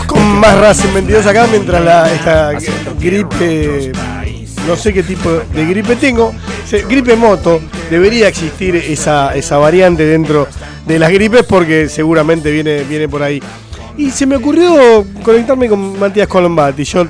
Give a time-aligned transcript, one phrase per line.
[0.00, 2.58] Con más Racing 22 acá mientras la,
[2.98, 3.92] gripe,
[4.66, 6.32] no sé qué tipo de gripe tengo,
[6.88, 10.48] gripe moto, debería existir esa, esa variante dentro
[10.86, 13.42] de las gripes porque seguramente viene, viene por ahí.
[13.98, 16.84] Y se me ocurrió conectarme con Matías Colombati.
[16.84, 17.06] Yo,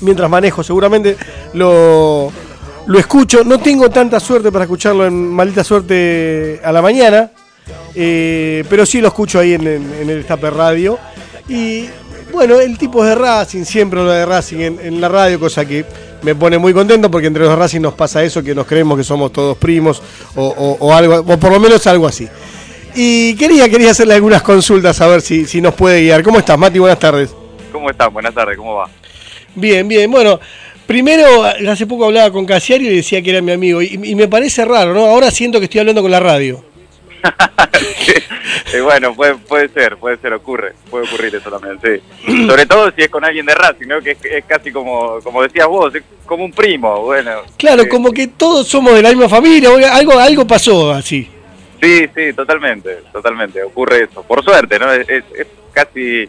[0.00, 1.16] mientras manejo, seguramente
[1.54, 2.30] lo,
[2.86, 3.44] lo escucho.
[3.44, 7.30] No tengo tanta suerte para escucharlo en maldita suerte a la mañana,
[7.94, 10.98] eh, pero sí lo escucho ahí en, el Estape Radio.
[11.48, 11.88] Y
[12.32, 15.84] bueno, el tipo es de Racing, siempre lo de Racing en, la radio, cosa que
[16.22, 19.04] me pone muy contento porque entre los Racing nos pasa eso, que nos creemos que
[19.04, 20.02] somos todos primos
[20.34, 22.28] o, algo, o por lo menos algo así.
[22.94, 26.22] Y quería, quería hacerle algunas consultas a ver si, si nos puede guiar.
[26.22, 26.78] ¿Cómo estás, Mati?
[26.78, 27.34] Buenas tardes.
[27.72, 28.12] ¿Cómo estás?
[28.12, 28.88] Buenas tardes, ¿cómo va?
[29.54, 30.10] Bien, bien.
[30.10, 30.40] Bueno,
[30.86, 33.82] primero, hace poco hablaba con Casiario y decía que era mi amigo.
[33.82, 35.06] Y, me parece raro, ¿no?
[35.06, 36.64] Ahora siento que estoy hablando con la radio.
[38.82, 42.46] bueno, puede, puede ser, puede ser, ocurre, puede ocurrir eso también, sí.
[42.48, 44.00] Sobre todo si es con alguien de Racing, ¿no?
[44.00, 47.42] Que es, casi como, como decías vos, es como un primo, bueno.
[47.56, 51.28] Claro, como que todos somos de la misma familia, algo, algo pasó así.
[51.80, 54.22] Sí, sí, totalmente, totalmente, ocurre eso.
[54.22, 54.92] Por suerte, ¿no?
[54.92, 56.28] Es, es casi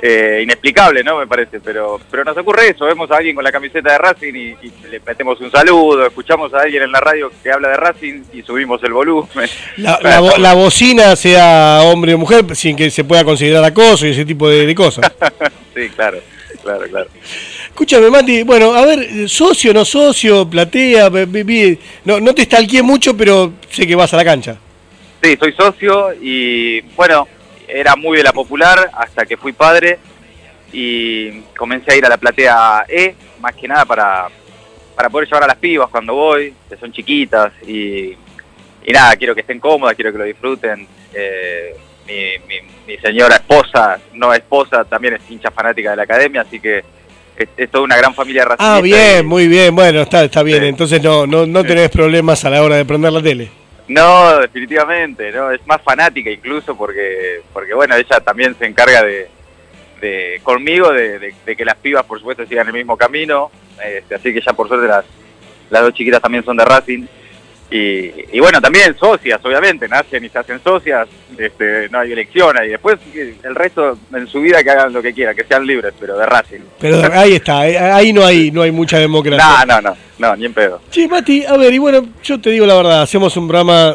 [0.00, 1.18] eh, inexplicable, ¿no?
[1.18, 4.32] Me parece, pero pero nos ocurre eso, vemos a alguien con la camiseta de Racing
[4.34, 8.22] y, le metemos un saludo, escuchamos a alguien en la radio que habla de Racing
[8.32, 9.48] y subimos el volumen.
[9.76, 14.48] La, bocina, sea hombre o mujer, sin que se pueda considerar acoso y ese tipo
[14.48, 15.10] de, cosas.
[15.74, 16.18] sí, claro,
[16.62, 17.08] claro, claro.
[17.66, 21.10] Escúchame, Mati, bueno, a ver, socio, no socio, platea,
[22.04, 24.56] no, no te stalkeé mucho, pero sé que vas a la cancha.
[25.22, 27.26] Sí, soy socio y, bueno,
[27.68, 29.98] era muy de la popular hasta que fui padre
[30.72, 34.28] y comencé a ir a la platea E, más que nada para,
[34.94, 38.16] para poder llevar a las pibas cuando voy, que son chiquitas y,
[38.84, 40.86] y nada, quiero que estén cómodas, quiero que lo disfruten.
[41.14, 41.76] Eh,
[42.86, 46.82] mi, señora esposa, no esposa, también es hincha fanática de la academia, así que
[47.36, 48.76] es, toda una gran familia racista.
[48.76, 52.50] Ah, bien, muy bien, bueno, está, está bien, entonces no, no, no tenés problemas a
[52.50, 53.50] la hora de prender la tele.
[53.88, 59.28] No, definitivamente, no, es más fanática incluso porque, porque bueno, ella también se encarga de,
[60.00, 63.50] de conmigo de, que las pibas por supuesto sigan el mismo camino,
[63.82, 65.06] este, así que ya por suerte las,
[65.70, 67.06] las dos chiquitas también son de Racing
[67.70, 71.06] y, bueno, también socias, obviamente, nacen y se hacen socias,
[71.36, 75.12] este, no hay elección y después el resto en su vida que hagan lo que
[75.12, 76.60] quieran, que sean libres, pero de Racing.
[76.80, 79.66] Pero ahí está, eh, ahí no hay, no hay mucha democracia.
[79.66, 80.80] No, no, no, no, ni en pedo.
[80.90, 83.94] Sí, Mati, a ver, y bueno, yo te digo la verdad, hacemos un programa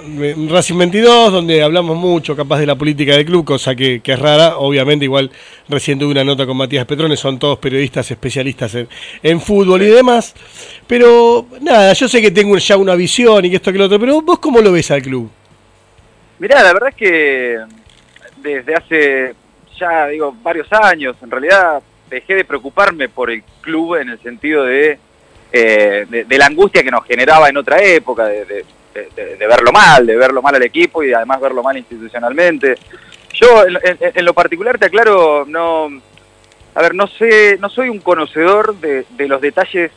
[0.50, 4.20] Racing 22 donde hablamos mucho, capaz de la política del club, cosa que, que es
[4.20, 5.32] rara, obviamente, igual
[5.68, 8.88] recién tuve una nota con Matías Petrones, son todos periodistas especialistas en,
[9.24, 10.36] en fútbol y demás,
[10.86, 13.98] pero nada, yo sé que tengo ya una visión y que esto que lo otro,
[13.98, 15.32] pero vos cómo lo ves al club?
[16.38, 17.58] Mirá, la verdad es que
[18.42, 19.36] desde hace
[19.80, 24.66] ya digo varios años, en realidad dejé de preocuparme por el club en el sentido
[24.66, 25.00] de,
[25.54, 28.66] eh, de, la angustia que nos generaba en otra época, de,
[29.40, 32.76] verlo mal, de verlo mal al equipo y además verlo mal institucionalmente.
[33.34, 35.88] Yo en, lo particular te aclaro, no,
[36.76, 39.92] a ver, no sé, no soy un conocedor de los detalles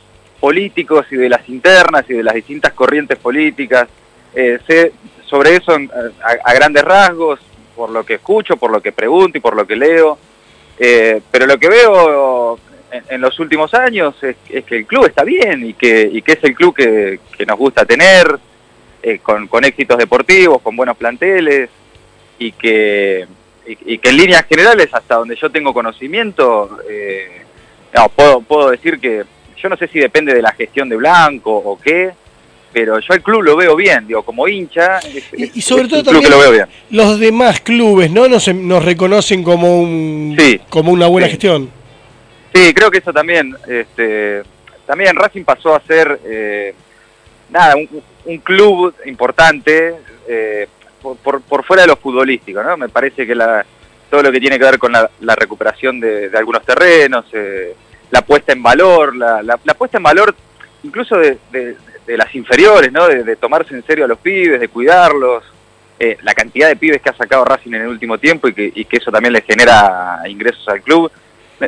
[0.47, 3.89] políticos y de las internas y de las distintas corrientes políticas.
[4.33, 4.93] Eh, sé
[5.25, 7.41] sobre eso a, grandes rasgos,
[7.75, 10.17] por lo que escucho, por lo que pregunto y por lo que leo.
[10.79, 12.61] Eh, pero lo que veo
[13.09, 16.77] en, los últimos años es, que el club está bien y que, es el club
[16.77, 18.39] que, nos gusta tener,
[19.03, 21.71] eh, con, éxitos deportivos, con buenos planteles
[22.39, 23.27] y que,
[23.67, 26.79] y, que en líneas generales, hasta donde yo tengo conocimiento,
[27.93, 29.25] no, puedo, puedo decir que
[29.61, 32.13] yo no sé si depende de la gestión de Blanco o qué,
[32.73, 35.01] pero yo al club lo veo bien, digo, como hincha,
[35.33, 36.67] y, sobre todo también lo veo bien.
[36.91, 38.29] los demás clubes, ¿no?
[38.29, 40.37] Nos, nos reconocen como un
[40.69, 41.71] como una buena gestión.
[42.55, 44.43] Sí, creo que eso también, este,
[44.87, 46.75] también Racing pasó a ser, eh,
[47.51, 49.95] nada, un, club importante
[50.29, 50.67] eh,
[51.01, 52.77] por, por, fuera de lo futbolístico, ¿no?
[52.77, 53.65] Me parece que la,
[54.11, 57.75] todo lo que tiene que ver con la, recuperación de, de, algunos terrenos, eh,
[58.11, 60.35] la puesta en valor, la, la, puesta en valor
[60.83, 63.07] incluso de, de, las inferiores, ¿no?
[63.09, 65.45] De, tomarse en serio a los pibes, de cuidarlos,
[65.99, 68.73] eh, la cantidad de pibes que ha sacado Racing en el último tiempo y que,
[68.75, 71.11] y que eso también le genera ingresos al club.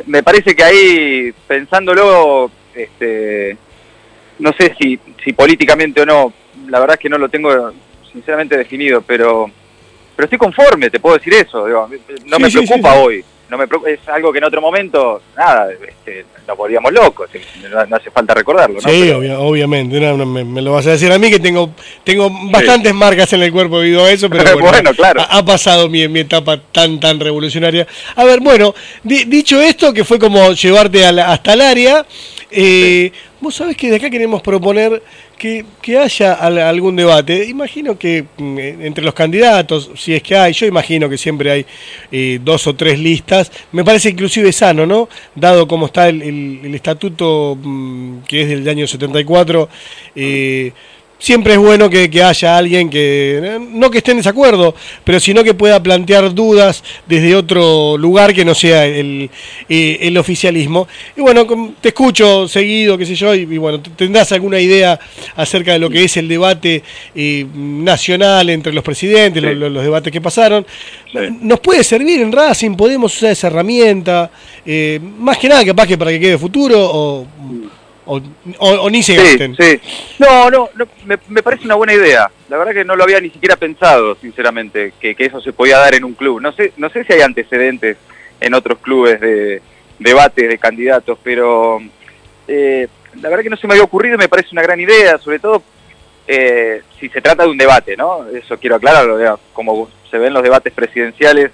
[0.05, 3.57] Me, parece que ahí, pensándolo, este,
[4.37, 6.31] no sé si, si políticamente o no,
[6.67, 7.73] la verdad es que no lo tengo
[8.11, 9.51] sinceramente definido, pero
[10.15, 11.65] pero estoy conforme, te puedo decir eso,
[12.25, 16.55] no me preocupa hoy no me es algo que en otro momento, nada, este, nos
[16.55, 17.29] volvíamos locos,
[17.69, 18.79] no, hace falta recordarlo.
[18.79, 21.71] Sí, obviamente, me, lo vas a decir a mí que tengo
[22.03, 25.21] tengo bastantes marcas en el cuerpo debido a eso, pero bueno, claro.
[25.27, 27.87] ha, pasado mi, mi, etapa tan tan revolucionaria.
[28.15, 32.05] A ver, bueno, dicho esto, que fue como llevarte hasta el área,
[32.51, 33.11] eh,
[33.41, 35.01] vos sabés que de acá queremos proponer
[35.37, 35.65] que,
[35.97, 37.45] haya algún debate.
[37.45, 41.65] Imagino que mm, entre los candidatos, si es que hay, yo imagino que siempre hay
[42.11, 43.51] eh, dos o tres listas.
[43.71, 45.09] Me parece inclusive sano, ¿no?
[45.35, 49.69] Dado cómo está el, estatuto mm, que es del año 74.
[50.15, 50.71] Eh,
[51.19, 54.73] siempre es bueno que, haya alguien que, no que esté en desacuerdo,
[55.03, 59.29] pero sino que pueda plantear dudas desde otro lugar que no sea el,
[59.67, 60.87] eh, el oficialismo.
[61.15, 61.45] Y bueno,
[61.79, 64.99] te escucho seguido, qué sé yo, y, bueno, tendrás alguna idea
[65.35, 66.81] acerca de lo que es el debate
[67.13, 70.65] eh, nacional entre los presidentes, los, debates que pasaron.
[71.41, 72.75] ¿Nos puede servir en Racing?
[72.75, 74.31] ¿Podemos usar esa herramienta?
[74.65, 77.27] Eh, más que nada, capaz que para que quede futuro o
[78.09, 79.55] o, ni se gasten.
[79.55, 79.79] Sí,
[80.17, 80.69] No, no,
[81.05, 82.31] me, parece una buena idea.
[82.49, 85.95] La verdad que no lo había ni siquiera pensado, sinceramente, que, eso se podía dar
[85.95, 86.41] en un club.
[86.41, 87.97] No sé, no sé si hay antecedentes
[88.39, 89.61] en otros clubes de
[89.99, 91.79] debate de candidatos, pero
[92.47, 92.87] eh,
[93.21, 95.39] la verdad que no se me había ocurrido y me parece una gran idea, sobre
[95.39, 95.61] todo
[96.27, 98.27] eh, si se trata de un debate, ¿no?
[98.29, 101.51] Eso quiero aclararlo, como se ven los debates presidenciales,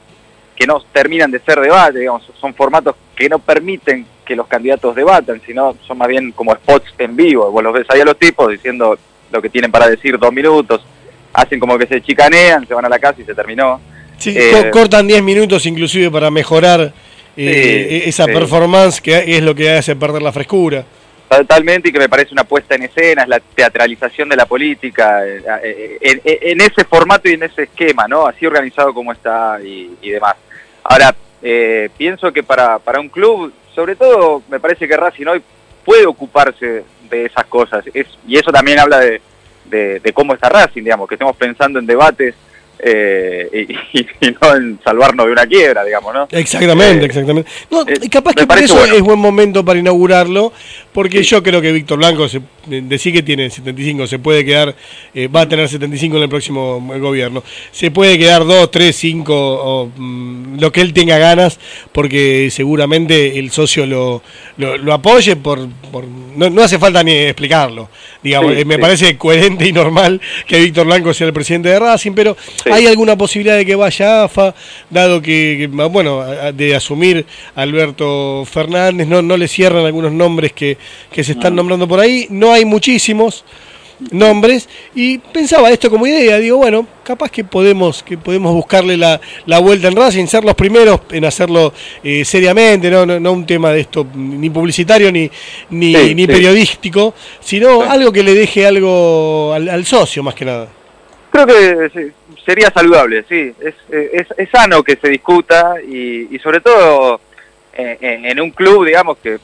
[0.55, 4.95] que no terminan de ser debate, digamos, son formatos que no permiten que los candidatos
[4.95, 7.51] debatan, sino son más bien como spots en vivo.
[7.51, 8.97] Vos los ves ahí a los tipos diciendo
[9.31, 10.81] lo que tienen para decir dos minutos,
[11.33, 13.79] hacen como que se chicanean, se van a la casa y se terminó.
[14.17, 16.93] Sí, eh, cortan diez minutos inclusive para mejorar
[17.35, 20.85] eh, esa performance que es lo que hace perder la frescura.
[21.27, 25.25] Totalmente, y que me parece una puesta en escena, es la teatralización de la política,
[25.25, 28.27] eh, en, ese formato y en ese esquema, ¿no?
[28.27, 30.35] Así organizado como está y, y demás.
[30.83, 31.15] Ahora,
[31.97, 35.43] pienso que para, para un club sobre todo me parece que Racing hoy
[35.83, 37.85] puede ocuparse de esas cosas.
[37.93, 39.21] Es, y eso también habla de,
[39.65, 42.33] de, cómo está Racing, digamos, que estemos pensando en debates
[42.79, 46.27] eh, y, no en salvarnos de una quiebra, digamos, ¿no?
[46.31, 47.49] Exactamente, eh, exactamente.
[47.69, 50.51] No, eh, capaz que por eso es buen momento para inaugurarlo,
[50.93, 54.75] porque yo creo que Víctor Blanco, se, decir que tiene 75, se puede quedar,
[55.33, 59.91] va a tener 75 en el próximo gobierno, se puede quedar 2, 3, 5, o
[59.95, 61.59] mm, lo que él tenga ganas,
[61.91, 64.21] porque seguramente el socio lo,
[64.57, 67.89] lo, apoye, por, por no, hace falta ni explicarlo,
[68.23, 72.35] digamos, me parece coherente y normal que Víctor Blanco sea el presidente de Racing, pero
[72.71, 74.55] ¿Hay alguna posibilidad de que vaya AFA,
[74.89, 76.23] dado que, bueno,
[76.53, 77.25] de asumir
[77.55, 80.77] Alberto Fernández, no, no le cierran algunos nombres que,
[81.11, 82.27] que se están nombrando por ahí?
[82.29, 83.45] No hay muchísimos
[84.11, 89.21] nombres y pensaba esto como idea, digo, bueno, capaz que podemos que podemos buscarle la,
[89.45, 91.73] la vuelta en Racing, ser los primeros en hacerlo
[92.03, 93.05] eh, seriamente, ¿no?
[93.05, 95.29] No, un tema de esto ni publicitario ni,
[95.69, 100.67] ni, ni periodístico, sino algo que le deje algo al, al socio más que nada.
[101.31, 102.13] Creo que
[102.45, 103.51] sería saludable, sí.
[103.59, 107.19] Es, es, sano que se discuta y, sobre todo
[107.73, 109.37] en, un club, digamos, que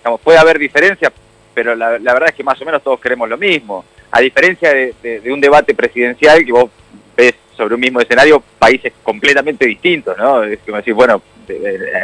[0.00, 1.10] digamos, puede haber diferencias,
[1.54, 3.84] pero la, verdad es que más o menos todos queremos lo mismo.
[4.10, 6.70] A diferencia de, un debate presidencial que vos
[7.16, 10.42] ves sobre un mismo escenario países completamente distintos, ¿no?
[10.44, 11.22] Es como decir, bueno,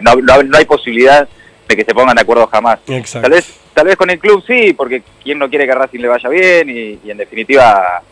[0.03, 1.29] no, no, hay posibilidad
[1.69, 2.81] de que se pongan de acuerdo jamás.
[2.85, 6.01] Tal vez, tal vez con el club sí, porque quién no quiere que a Racing
[6.01, 8.03] le vaya bien y en definitiva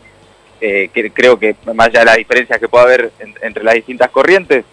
[0.66, 3.10] eh, que creo que más allá de las diferencias que pueda haber
[3.42, 4.64] entre las distintas corrientes,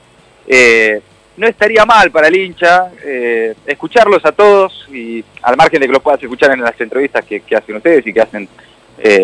[0.48, 1.02] eh,
[1.38, 5.94] no estaría mal para el hincha eh, escucharlos a todos y al margen de que
[5.94, 8.48] los puedas escuchar en las entrevistas que, hacen ustedes y que hacen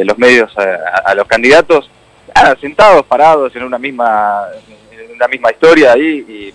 [0.05, 1.87] los medios a, los candidatos,
[2.59, 6.53] sentados, parados en una misma, en misma historia ahí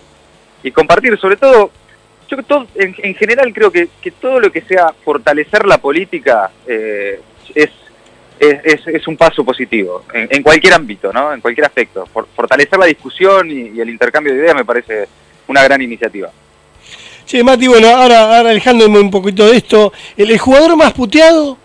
[0.61, 1.71] y, compartir sobre todo
[2.27, 6.51] yo todo, en, en, general creo que, que, todo lo que sea fortalecer la política
[6.67, 7.69] es
[8.39, 11.33] es, un paso positivo, en, cualquier ámbito, ¿no?
[11.33, 12.05] en cualquier aspecto.
[12.05, 15.07] fortalecer la discusión y, el intercambio de ideas me parece
[15.47, 16.31] una gran iniciativa.
[17.25, 21.57] Sí, Mati, bueno, ahora, ahora alejándome un poquito de esto, ¿el, jugador más puteado?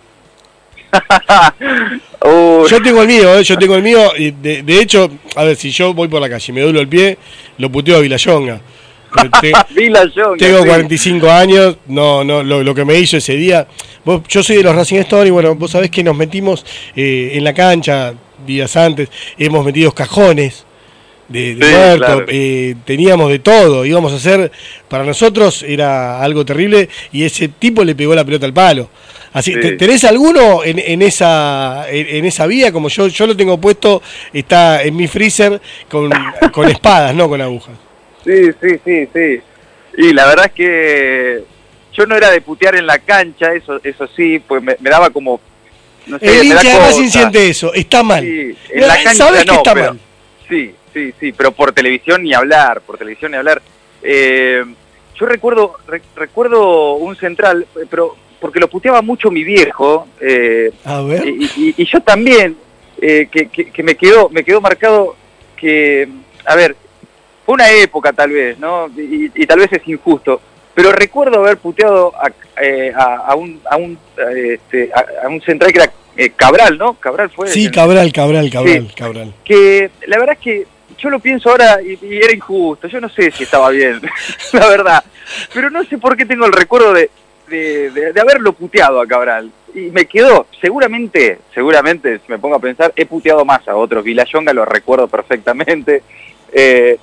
[2.71, 3.45] yo tengo el mío, ¿eh?
[3.45, 6.31] yo tengo el mío, y de, de, hecho, a ver, si yo voy por la
[6.31, 7.19] calle y me duelo el pie,
[7.59, 8.61] lo puteo a Vilayonga.
[10.39, 13.67] tengo 45 años, no, no, lo, que me hizo ese día.
[14.29, 17.55] yo soy de los Racing Story, bueno, vos sabés que nos metimos eh, en la
[17.55, 18.15] cancha
[18.47, 19.09] días antes,
[19.39, 20.65] hemos metido cajones
[21.29, 24.51] de, muertos, eh, teníamos de todo, íbamos a hacer,
[24.89, 28.89] para nosotros era algo terrible y ese tipo le pegó la pelota al palo.
[29.33, 32.73] Así, ¿tenés alguno en, en esa en, esa vía?
[32.73, 36.11] Como yo yo lo tengo puesto, está en mi freezer con,
[36.51, 37.77] con espadas, no con agujas.
[38.25, 39.41] Sí, sí, sí, sí.
[39.99, 41.45] y la verdad es que
[41.93, 45.41] yo no era de putear en la cancha, eso eso sí, pues me, daba como...
[46.07, 48.25] No sé, el hincha además siente eso, está mal.
[48.25, 50.01] Sí, en la cancha ¿Sabes que está mal?
[50.49, 53.63] Sí, sí, sí, pero por televisión ni hablar, por televisión ni hablar.
[54.03, 54.65] Eh,
[55.19, 55.75] yo recuerdo
[56.17, 60.09] recuerdo un central, pero porque lo puteaba mucho mi viejo.
[60.21, 61.27] Eh, a ver.
[61.27, 62.57] Y, yo también,
[63.01, 65.17] eh, que, que, me quedó me quedó marcado
[65.57, 66.09] que,
[66.45, 66.77] a ver,
[67.45, 68.89] fue una época tal vez, ¿no?
[68.97, 70.41] Y, tal vez es injusto,
[70.75, 72.31] pero recuerdo haber puteado a,
[72.63, 73.99] eh, a, un, a, un,
[74.37, 75.93] este, a, un central que era
[76.37, 76.95] Cabral, ¿no?
[76.95, 77.49] Cabral fue.
[77.49, 79.35] Sí, Cabral, Cabral, Cabral, Cabral.
[79.45, 80.67] Que la verdad es que
[80.99, 84.01] yo lo pienso ahora y, era injusto, yo no sé si estaba bien,
[84.53, 85.05] la verdad,
[85.55, 87.11] pero no sé por qué tengo el recuerdo de,
[87.49, 89.51] de, haberlo puteado a Cabral.
[89.75, 94.03] Y me quedó, seguramente, seguramente, si me pongo a pensar, he puteado más a otros.
[94.03, 96.03] Vilayonga lo recuerdo perfectamente.
[96.53, 96.99] Eh,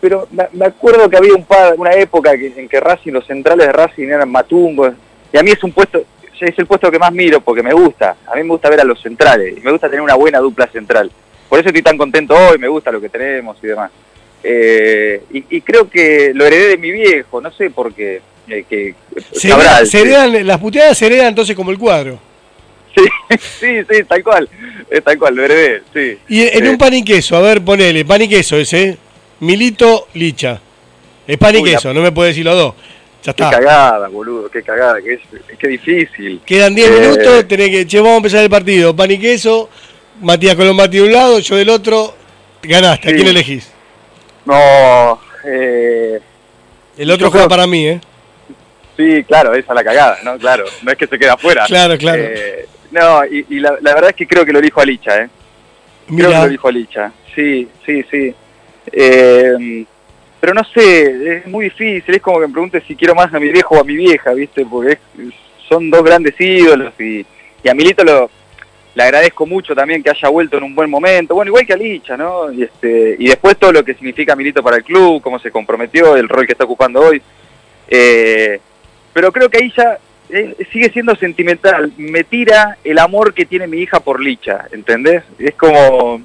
[0.00, 4.08] pero me, acuerdo que había un una época en que Racing, los centrales de Racing
[4.08, 4.94] eran matungos.
[5.32, 6.02] Y a mí es un puesto,
[6.40, 8.16] es el puesto que más miro porque me gusta.
[8.26, 10.66] A mí me gusta ver a los centrales y me gusta tener una buena dupla
[10.68, 11.10] central.
[11.48, 13.90] Por eso estoy tan contento hoy, me gusta lo que tenemos y demás.
[14.42, 18.20] Eh, y, creo que lo heredé de mi viejo, no sé por qué.
[18.48, 18.94] Eh, que,
[19.32, 19.50] se,
[20.00, 22.18] heredan, las puteadas se heredan entonces como el cuadro.
[22.94, 23.02] Sí,
[23.60, 24.48] sí, sí, tal cual,
[25.04, 26.18] tal cual, lo heredé, sí.
[26.28, 28.96] Y en un pan y queso, a ver, ponele, pan y queso ese,
[29.40, 30.60] Milito Licha.
[31.26, 32.74] Es pan y queso, no me puede decir los dos.
[33.22, 33.50] Ya está.
[33.50, 35.20] Qué cagada, boludo, qué cagada, qué,
[35.58, 36.40] qué difícil.
[36.46, 38.96] Quedan 10 eh, minutos, tenés que, che, vamos a empezar el partido.
[38.96, 39.68] Pan y queso,
[40.20, 42.14] Matías Colombati de un lado, yo del otro,
[42.62, 43.10] ganaste.
[43.10, 43.70] ¿A quién elegís?
[44.44, 46.20] No, eh,
[46.96, 48.00] El otro juega para mí, ¿eh?
[48.96, 50.38] Sí, claro, esa es la cagada, ¿no?
[50.38, 51.64] Claro, no es que se quede afuera.
[51.66, 52.22] Claro, claro.
[52.22, 55.28] Eh, no, y, la, verdad es que creo que lo elijo a Licha, ¿eh?
[56.06, 58.34] Creo que lo elijo a Licha, sí, sí, sí.
[58.90, 59.84] Eh,
[60.40, 63.38] pero no sé, es muy difícil, es como que me preguntes si quiero más a
[63.38, 64.64] mi viejo o a mi vieja, ¿viste?
[64.64, 64.98] Porque
[65.68, 67.24] son dos grandes ídolos y,
[67.62, 68.30] y a Milito lo,
[68.98, 71.76] le agradezco mucho también que haya vuelto en un buen momento, bueno, igual que a
[71.76, 72.50] Licha, ¿no?
[72.50, 76.16] Y, este, y después todo lo que significa Milito para el club, cómo se comprometió,
[76.16, 77.22] el rol que está ocupando hoy.
[77.86, 78.58] Eh,
[79.12, 79.98] pero creo que ahí ya
[80.30, 81.92] eh, sigue siendo sentimental.
[81.96, 85.22] Me tira el amor que tiene mi hija por Licha, ¿entendés?
[85.38, 86.20] Es como,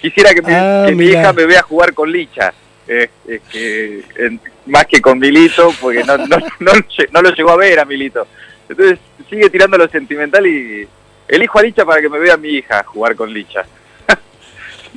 [0.00, 2.54] quisiera que, mi, ah, hija me vea jugar con Licha.
[4.66, 8.28] más que con Milito, porque no, no, no, lo llegó a ver a Milito.
[8.68, 10.86] Entonces sigue tirando lo sentimental y
[11.36, 13.64] elijo a Licha para que me vea mi hija jugar con Licha.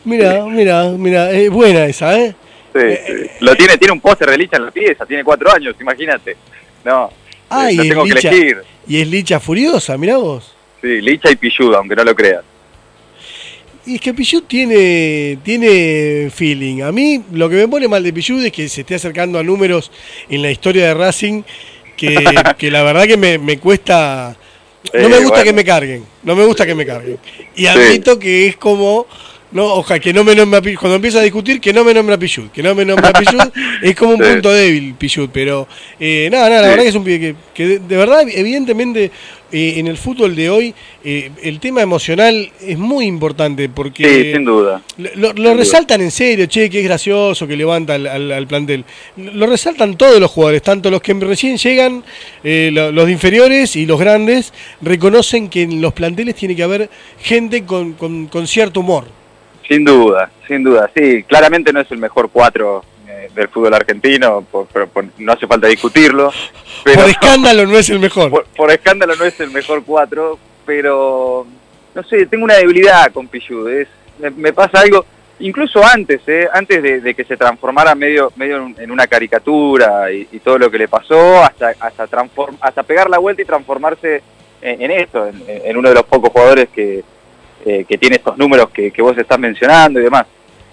[0.04, 2.36] mira, mira, mira, es buena esa, ¿eh?
[2.74, 5.76] Sí, eh, Lo tiene, tiene un póster de Licha en la pieza, tiene cuatro años,
[5.80, 6.36] imagínate.
[6.84, 7.10] No,
[7.50, 8.58] ah, y tengo que elegir.
[8.88, 10.54] Y es Licha furiosa, mirá vos.
[10.82, 12.44] Sí, Licha y Pichuda, aunque no lo creas.
[13.86, 16.82] Y es que Pichud tiene, tiene feeling.
[16.82, 19.44] A mí lo que me pone mal de Pichud es que se esté acercando a
[19.44, 19.92] números
[20.28, 21.44] en la historia de Racing
[21.96, 22.16] que,
[22.58, 24.36] que la verdad que me, me cuesta
[24.94, 27.18] no me gusta que me carguen, no me gusta que me carguen.
[27.56, 29.08] Y admito que es como,
[29.56, 32.14] no, ojalá que no me nombre a cuando empieza a discutir, que no me nombre
[32.14, 35.66] a Pichut, que no me nombre a Pichut, es como un punto débil Pichut, pero
[35.98, 39.12] eh, nada, nada, la verdad que es un pibe que, de, verdad, evidentemente,
[39.54, 44.04] eh, en el fútbol de hoy, eh, el tema emocional es muy importante porque...
[44.04, 44.82] Sí, sin duda.
[44.98, 48.84] Lo, resaltan en serio, che, que es gracioso, que levanta al, plantel.
[49.16, 52.04] Lo resaltan todos los jugadores, tanto los que recién llegan,
[52.44, 56.90] los inferiores y los grandes, reconocen que en los planteles tiene que haber
[57.22, 59.06] gente con, con cierto humor.
[59.68, 64.46] Sin duda, sin duda, sí, claramente no es el mejor cuatro eh, del fútbol argentino,
[64.72, 66.32] pero no hace falta discutirlo.
[66.84, 68.46] Pero, por escándalo no es el mejor.
[68.56, 71.48] Por, escándalo no es el mejor cuatro, pero
[71.96, 73.88] no sé, tengo una debilidad con Pichud,
[74.20, 75.04] me, pasa algo,
[75.40, 80.60] incluso antes, eh, antes de, que se transformara medio, medio en una caricatura y, todo
[80.60, 82.08] lo que le pasó, hasta, hasta,
[82.62, 84.22] hasta pegar la vuelta y transformarse
[84.62, 87.04] en, esto, en uno de los pocos jugadores que
[87.66, 90.28] eh, que tiene estos números que, vos estás mencionando y demás.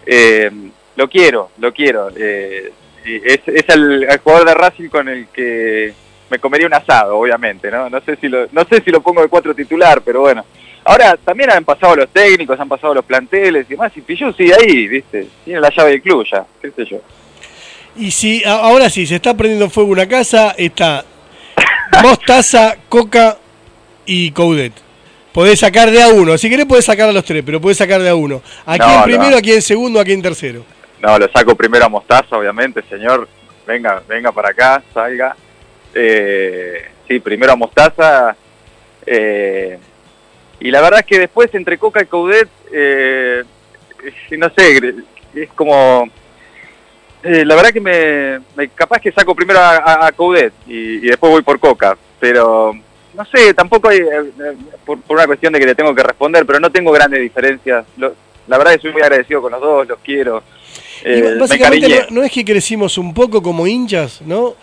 [0.04, 0.50] Eh,
[0.94, 2.10] lo quiero, lo quiero.
[2.14, 2.70] Eh,
[3.04, 5.94] es, el, jugador de Racing con el que
[6.30, 7.88] me comería un asado, obviamente, ¿no?
[7.88, 10.44] No sé si lo, no sé si lo pongo de cuatro titular, pero bueno.
[10.84, 14.54] Ahora también han pasado los técnicos, han pasado los planteles y demás, y Pillú sigue
[14.54, 15.28] ahí, ¿viste?
[15.44, 17.00] Tiene la llave del club ya, qué sé yo.
[17.96, 21.04] Y si ahora sí se está prendiendo fuego una casa, está
[22.02, 23.38] Mostaza, Coca
[24.04, 24.72] y Coudet.
[25.32, 26.36] Podés sacar de a uno.
[26.36, 28.42] Si querés podés sacar a los tres, pero podés sacar de a uno.
[28.66, 30.64] ¿A quién primero, a quién segundo, a quién tercero?
[31.00, 33.28] No, lo saco primero a Mostaza, obviamente, señor.
[33.66, 35.34] Venga, venga para acá, salga.
[35.94, 38.36] Eh, sí, primero a Mostaza.
[39.06, 39.78] Eh,
[40.60, 43.42] y la verdad es que después entre Coca y Coudet, eh,
[44.38, 44.94] no sé,
[45.34, 46.08] es como...
[47.24, 51.42] Eh, la verdad que me, capaz que saco primero a, a, Coudet y, después voy
[51.42, 52.74] por Coca, pero
[53.14, 56.60] no sé, tampoco hay, eh, por, una cuestión de que le tengo que responder, pero
[56.60, 57.84] no tengo grandes diferencias.
[57.96, 60.42] la verdad que soy muy agradecido con los dos, los quiero.
[61.04, 64.54] Eh, básicamente no, es que crecimos un poco como hinchas, ¿no?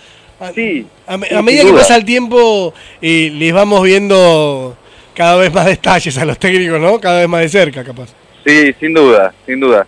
[0.56, 0.88] sí.
[1.06, 4.77] A, medida que pasa el tiempo, les vamos viendo
[5.13, 7.00] cada vez más detalles a los técnicos, ¿no?
[7.00, 8.10] Cada vez más de cerca, capaz.
[8.46, 9.86] Sí, sin duda, sin duda.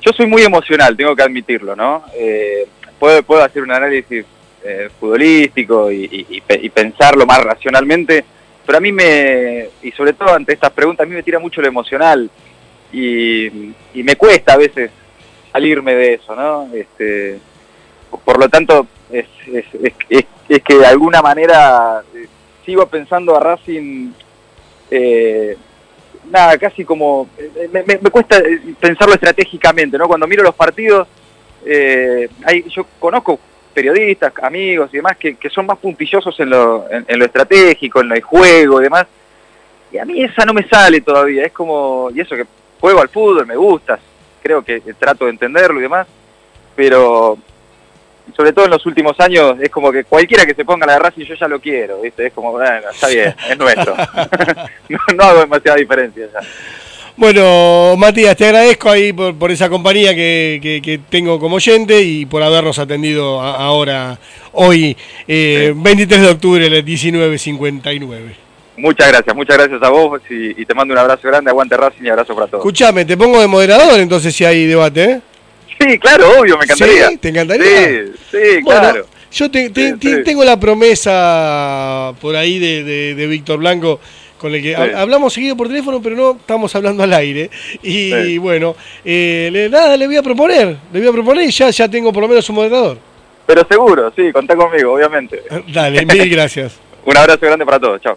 [0.00, 2.02] Yo soy muy emocional, tengo que admitirlo, ¿no?
[2.16, 2.66] Eh,
[2.98, 4.24] puedo, puedo hacer un análisis
[4.64, 6.42] eh, futbolístico y,
[6.74, 8.24] pensarlo más racionalmente,
[8.64, 11.60] pero a mí me, y sobre todo ante estas preguntas, a mí me tira mucho
[11.60, 12.30] lo emocional
[12.92, 14.90] y, me cuesta a veces
[15.52, 16.68] salirme de eso, ¿no?
[16.72, 17.38] Este,
[18.24, 19.26] por lo tanto, es,
[20.08, 22.26] es, que de alguna manera eh,
[22.64, 24.12] sigo pensando a Racing
[24.90, 25.56] eh,
[26.30, 30.08] nada, casi como, eh, me, cuesta eh, pensarlo estratégicamente, ¿no?
[30.08, 31.08] Cuando miro los partidos,
[31.64, 33.38] eh, hay, yo conozco
[33.74, 38.22] periodistas, amigos y demás que, son más puntillosos en lo, en, lo estratégico, en el
[38.22, 39.06] juego y demás,
[39.92, 42.46] y a mí esa no me sale todavía, es como, y eso que
[42.80, 43.98] juego al fútbol, me gusta,
[44.42, 46.06] creo que trato de entenderlo y demás,
[46.74, 47.38] pero
[48.36, 50.98] sobre todo en los últimos años, es como que cualquiera que se ponga la de
[51.00, 52.26] Racing yo ya lo quiero, ¿viste?
[52.26, 53.94] Es como, bueno, está bien, es nuestro.
[55.16, 56.40] no, hago demasiada diferencia ya.
[57.20, 62.78] Bueno, Matías, te agradezco ahí por, esa compañía que, tengo como oyente y por habernos
[62.78, 64.18] atendido ahora,
[64.52, 64.96] hoy,
[65.26, 68.34] 23 eh, de octubre, el 1959.
[68.78, 72.08] Muchas gracias, muchas gracias a vos y, te mando un abrazo grande, aguante Racing y
[72.08, 72.62] abrazo para todos.
[72.62, 75.20] Escuchame, te pongo de moderador entonces si hay debate, ¿eh?
[75.78, 77.08] Sí, claro, obvio, me encantaría.
[77.08, 77.16] ¿Sí?
[77.18, 77.66] ¿Te encantaría?
[77.66, 79.04] Sí, sí, claro.
[79.30, 84.00] Yo tengo la promesa por ahí de, Víctor Blanco,
[84.40, 87.50] con el que hablamos seguido por teléfono, pero no estamos hablando al aire.
[87.82, 91.88] Y bueno, eh, nada, le voy a proponer, le voy a proponer y ya, ya
[91.88, 92.98] tengo por lo menos un moderador.
[93.44, 95.42] Pero seguro, sí, contá conmigo, obviamente.
[95.72, 96.80] Dale, mil gracias.
[97.04, 98.16] un abrazo grande para todos, chao.